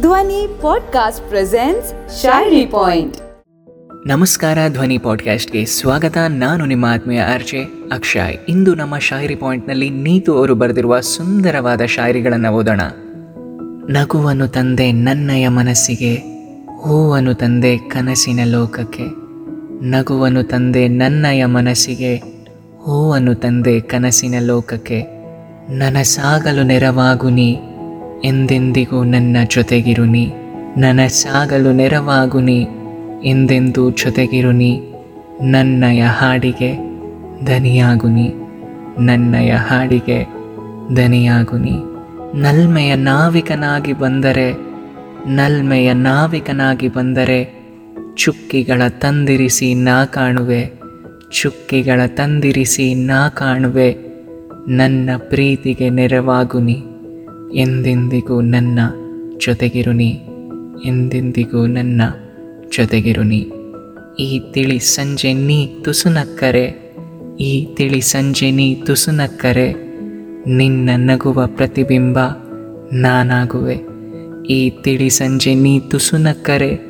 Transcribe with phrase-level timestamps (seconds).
[0.00, 3.16] ಧ್ವನಿ podcast presents ಶಾಯರಿ point
[4.06, 6.18] ನಮಸ್ಕಾರ, ಧ್ವನಿ ಪಾಡ್ಕಾಸ್ಟ್ಗೆ ಸ್ವಾಗತ.
[6.28, 7.58] ನಾನು ನಿಮ್ಮ ಆತ್ಮೀಯ ಅರ್ಜೆ
[7.92, 8.38] ಅಕ್ಷಯ್.
[8.48, 12.80] ಇಂದು ನಮ್ಮ ಶಾಯರಿ ಪಾಯಿಂಟ್ನಲ್ಲಿ ನೀತು ಅವರು ಬರೆದಿರುವ ಸುಂದರವಾದ ಶಾಯರಿಗಳನ್ನು ಓದೋಣ.
[13.98, 16.14] ನಗುವನ್ನು ತಂದೆ ನನ್ನಯ ಮನಸ್ಸಿಗೆ
[16.80, 19.04] ಹೂವನ್ನು ತಂದೆ ಕನಸಿನ ಲೋಕಕ್ಕೆ.
[19.84, 22.16] ನಗುವನ್ನು ತಂದೆ ನನ್ನಯ ಮನಸ್ಸಿಗೆ
[22.80, 25.02] ಹೂವನ್ನು ತಂದೆ ಕನಸಿನ ಲೋಕಕ್ಕೆ.
[25.72, 27.56] ನನಸಾಗಲು ನೆರವಾಗು ನೀ
[28.24, 32.66] ಎಂದೆಂದಿಗೂ ನನ್ನ ಜೊತೆಗಿರುನಿ ನನ್ನ ನನಸಾಗಲು ನೆರವಾಗುನಿ
[33.24, 34.80] ಎಂದೆಂದೂ ಜೊತೆಗಿರುನಿ
[35.42, 36.76] ನನ್ನಯ ಹಾಡಿಗೆ
[37.46, 38.34] ದನಿಯಾಗುನಿ
[38.98, 40.26] ನನ್ನಯ ಹಾಡಿಗೆ
[40.96, 41.72] ದನಿಯಾಗುನಿ
[42.34, 44.52] ನಲ್ಮೆಯ ನಾವಿಕನಾಗಿ ಬಂದರೆ,
[45.26, 47.68] ನಲ್ಮೆಯ ನಾವಿಕನಾಗಿ ಬಂದರೆ,
[48.16, 50.72] ಚುಕ್ಕಿಗಳ ತಂದಿರಿಸಿ ನಾ ಕಾಣುವೆ.
[51.40, 53.96] ಚುಕ್ಕಿಗಳ ತಂದಿರಿಸಿ ನಾ ಕಾಣುವೆ.
[54.68, 56.76] ನನ್ನ ಪ್ರೀತಿಗೆ ನೆರವಾಗು ನೀ.
[57.54, 58.78] ಎಂದೆಂದಿಗೂ ನನ್ನ
[59.38, 60.20] ಜೊತೆಗಿರುನಿ
[60.84, 62.02] ಎಂದೆಂದಿಗೂ ನನ್ನ
[62.76, 63.50] ಜೊತೆಗಿರುನಿ
[64.18, 66.82] ಈ ತಿಳಿ ಸಂಜೆ ನೀ ತುಸುನಕ್ಕರೆ
[67.40, 69.72] ಈ ತಿಳಿ ಸಂಜೆ ನೀ ತುಸುನಕ್ಕರೆ
[70.46, 72.18] ನಿನ್ನ ನಗುವ ಪ್ರತಿಬಿಂಬ
[72.92, 73.78] ನಾನಾಗುವೆ.
[74.52, 76.80] ಈ ತಿಳಿ ಸಂಜೆ ನೀ ತುಸುನಕ್ಕರೆ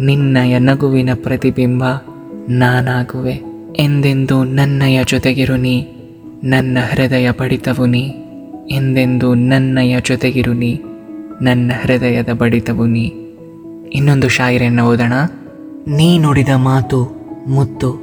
[0.00, 1.84] ನಿನ್ನಯ ನಗುವಿನ ಪ್ರತಿಬಿಂಬ
[2.48, 3.42] ನಾನಾಗುವೆ.
[3.78, 5.82] ಎಂದೆಂದು ನನ್ನಯ ಜೊತೆಗಿರು ನೀ,
[6.44, 8.10] ನನ್ನ ಹೃದಯ ಬಡಿತವು ನೀ.
[8.70, 10.78] ಎಂದೆಂದು ನನ್ನಯ ಜೊತೆಗಿರು ನೀ,
[11.42, 13.10] ನನ್ನ ಹೃದಯದ ಬಡಿತವು ನೀ.
[13.92, 15.12] ಇನ್ನೊಂದು ಶಾಯರಿಯನ್ನು ಓದೋಣ.
[15.88, 17.10] ನೀ ನುಡಿದ ಮಾತು
[17.48, 17.94] ಮುತ್ತು,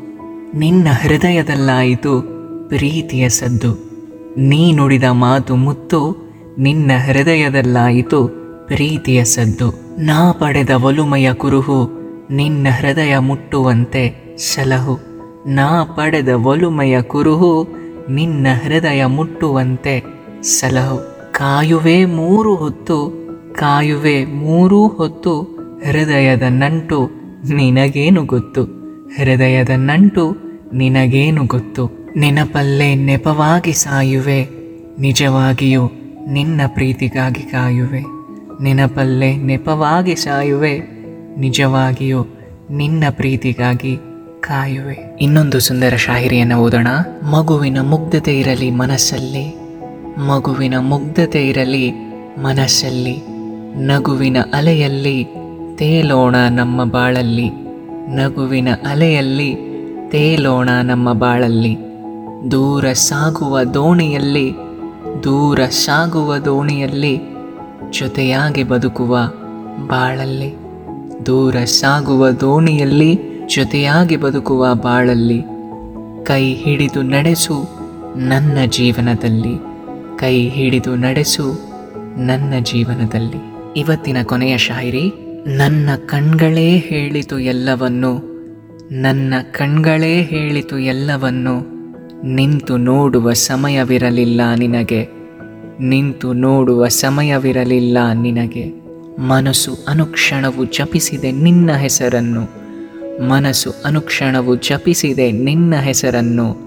[0.55, 2.21] ನಿನ್ನ ಹೃದಯದಲ್ಲಾಯಿತು
[2.69, 3.93] ಪ್ರೀತಿಯ ಸದ್ದು.
[4.37, 8.27] ನೀ ನುಡಿದ ಮಾತು ಮುತ್ತು, ನಿನ್ನ ಹೃದಯದಲ್ಲಾಯಿತು
[8.67, 9.95] ಪ್ರೀತಿಯ ಸದ್ದು.
[9.99, 11.91] ನಾ ಪಡೆದ ಒಲುಮಯ ಕುರುಹು,
[12.31, 14.99] ನಿನ್ನ ಹೃದಯ ಮುಟ್ಟುವಂತೆ ಸಲಹು.
[15.47, 17.67] ನಾ ಪಡೆದ ಒಲುಮಯ ಕುರುಹು,
[18.09, 21.13] ನಿನ್ನ ಹೃದಯ ಮುಟ್ಟುವಂತೆ ಸಲಹು.
[21.31, 25.41] ಕಾಯುವೆ ಮೂರು ಹೊತ್ತು, ಕಾಯುವೆ ಮೂರೂ ಹೊತ್ತು,
[25.91, 27.09] ಹೃದಯದ ನಂಟು
[27.53, 28.63] ನಿನಗೇನು ಗೊತ್ತು?
[29.15, 30.37] ಹೃದಯದ ನಂಟು
[30.73, 32.11] ನಿನಗೇನು ಗೊತ್ತು?
[32.17, 34.47] ನೆನಪಲ್ಲೇ ನೆಪವಾಗಿ ಸಾಯುವೆ,
[34.99, 35.91] ನಿಜವಾಗಿಯೂ
[36.27, 38.03] ನಿನ್ನ ಪ್ರೀತಿಗಾಗಿ ಕಾಯುವೆ.
[38.63, 40.79] ನೆನಪಲ್ಲೇ ನೆಪವಾಗಿ ಸಾಯುವೆ,
[41.37, 42.25] ನಿಜವಾಗಿಯೂ
[42.71, 43.97] ನಿನ್ನ ಪ್ರೀತಿಗಾಗಿ
[44.39, 45.17] ಕಾಯುವೆ.
[45.21, 46.87] ಇನ್ನೊಂದು ಸುಂದರ ಶಾಹಿರಿಯನ್ನು ಓದೋಣ.
[47.23, 49.62] ಮಗುವಿನ ಮುಗ್ಧತೆ ಇರಲಿ ಮನಸ್ಸಲ್ಲಿ.
[50.17, 51.91] ಮಗುವಿನ ಮುಗ್ಧತೆ ಇರಲಿ,
[52.39, 53.23] ಮನಸ್ಸಲ್ಲಿ,
[53.85, 55.23] ನಗುವಿನ ಅಲೆಯಲ್ಲಿ
[55.75, 57.49] ತೇಲೋಣ ನಮ್ಮ ಬಾಳಲ್ಲಿ.
[58.07, 59.55] ನಗುವಿನ ಅಲೆಯಲ್ಲಿ
[60.09, 61.77] ತೇಲೋಣ ನಮ್ಮ ಬಾಳಲ್ಲಿ.
[62.51, 64.51] ದೂರ ಸಾಗುವ ದೋಣಿಯಲ್ಲಿ,
[65.23, 67.21] ದೂರ ಸಾಗುವ ದೋಣಿಯಲ್ಲಿ
[67.91, 69.17] ಜೊತೆಯಾಗಿ ಬದುಕುವ
[69.87, 70.55] ಬಾಳಲ್ಲಿ.
[71.25, 73.19] ದೂರ ಸಾಗುವ ದೋಣಿಯಲ್ಲಿ
[73.55, 75.41] ಜೊತೆಯಾಗಿ ಬದುಕುವ ಬಾಳಲ್ಲಿ.
[76.23, 77.69] ಕೈ ಹಿಡಿದು ನಡೆಸು
[78.15, 79.72] ನನ್ನ ಜೀವನದಲ್ಲಿ.
[80.23, 81.59] ಕೈ ಹಿಡಿದು ನಡೆಸು
[82.17, 83.37] ನನ್ನ ಜೀವನದಲ್ಲಿ.
[83.79, 85.13] ಇವತ್ತಿನ ಕೊನೆಯ ಶಾಯರಿ,
[85.47, 88.17] ನನ್ನ ಕಣ್ಗಳೇ ಹೇಳಿತು ಎಲ್ಲವನ್ನು,
[88.91, 91.59] ನನ್ನ ಕಣ್ಗಳೇ ಹೇಳಿತು ಎಲ್ಲವನ್ನು,
[92.27, 95.07] ನಿಂತು ನೋಡುವ ಸಮಯವಿರಲಿಲ್ಲ ನಿನಗೆ,
[95.79, 98.73] ನಿಂತು ನೋಡುವ ಸಮಯವಿರಲಿಲ್ಲ ನಿನಗೆ.
[99.19, 102.41] ಮನಸ್ಸು ಅನುಕ್ಷಣವು ಜಪಿಸಿದೆ ನಿನ್ನ ಹೆಸರನ್ನು,
[103.27, 106.62] ಮನಸ್ಸು ಅನುಕ್ಷಣವು ಜಪಿಸಿದೆ ನಿನ್ನ ಹೆಸರನ್ನು.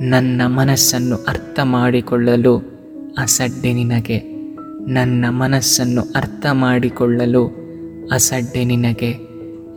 [0.00, 2.58] ನನ್ನ ಮನಸ್ಸನ್ನು ಅರ್ಥ ಮಾಡಿಕೊಳ್ಳಲು
[3.18, 4.18] ಅಸಡ್ಡೆ ನಿನಗೆ.
[4.92, 7.46] ನನ್ನ ಮನಸ್ಸನ್ನು ಅರ್ಥ ಮಾಡಿಕೊಳ್ಳಲು
[8.12, 9.28] ಅಸಡ್ಡೆ ನಿನಗೆ.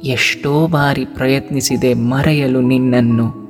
[0.03, 3.41] ಎಷ್ಟೋ ಬಾರಿ ಪ್ರಯತ್ನಿಸಿದೆ ಮರೆಯಲು ನಿನ್ನನ್ನು.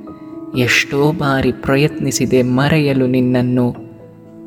[0.58, 3.70] ಎಷ್ಟೋ ಬಾರಿ ಪ್ರಯತ್ನಿಸಿದೆ ಮರೆಯಲು ನಿನ್ನನ್ನು.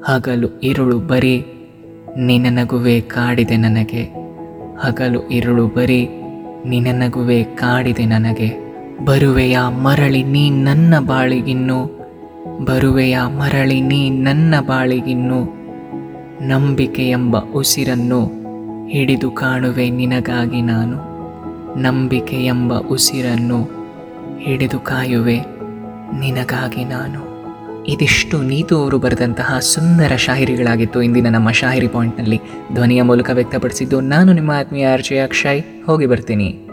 [0.03, 1.45] ಹಗಲು ಇರುಳು ಬರೀ
[2.17, 4.03] ನಿನ್ನ ನಗುವೆ ಕಾಡಿದೆ ನನಗೆ.
[4.79, 6.05] ಹಗಲು ಇರುಳು ಬರೀ,
[6.65, 8.73] ನಿನನಗುವೆ ಕಾಡಿದೆ ನನಗೆ.
[9.05, 11.94] ಬರುವೆಯ ಮರಳಿ ನೀ ನನ್ನ ಬಾಳಿಗಿನ್ನು.
[12.45, 15.43] ಬರುವೆಯ ಮರಳಿ ನೀ ನನ್ನ ಬಾಳಿಗಿನ್ನು
[16.47, 18.25] ನಂಬಿಕೆ ಎಂಬ ಉಸಿರನ್ನು
[18.87, 21.15] ಹಿಡಿದು ಕಾಣುವೆ ನಿನಗಾಗಿ ನಾನು.
[21.79, 23.63] ನಂಬಿಕೆ ಎಂಬ ಉಸಿರನ್ನು
[24.39, 25.39] ಹಿಡಿದು ಕಾಯುವೆ
[26.19, 27.35] ನಿನಗಾಗಿ ನಾನು.
[27.83, 32.41] ಇದಿಷ್ಟು ನೀತು ಅವರು ಬರೆದಂತಹ ಸುಂದರ ಶಾಹಿರಿಗಳಾಗಿತ್ತು ಇಂದಿನ ನಮ್ಮ ಶಾಹಿರಿ ಪಾಯಿಂಟ್ನಲ್ಲಿ.
[32.73, 35.85] ಧ್ವನಿಯ ಮೂಲಕ ವ್ಯಕ್ತಪಡಿಸಿದ್ದು ನಾನು, ನಿಮ್ಮ ಆತ್ಮೀಯ ಆರ್ಜೆ ಅಕ್ಷಯ್.
[35.85, 36.64] ಹೋಗಿ ಬರ್ತೀನಿ.